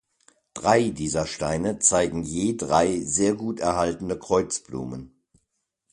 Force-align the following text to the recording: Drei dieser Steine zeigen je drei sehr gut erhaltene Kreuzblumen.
Drei 0.55 0.89
dieser 0.89 1.27
Steine 1.27 1.77
zeigen 1.77 2.23
je 2.23 2.55
drei 2.55 3.01
sehr 3.01 3.35
gut 3.35 3.59
erhaltene 3.59 4.17
Kreuzblumen. 4.17 5.13